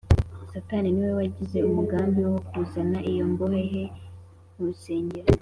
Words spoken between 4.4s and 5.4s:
mu rusengero